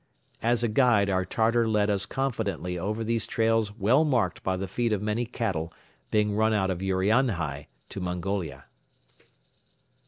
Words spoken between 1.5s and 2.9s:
led us confidently